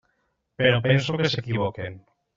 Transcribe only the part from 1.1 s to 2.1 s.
que s'equivoquen.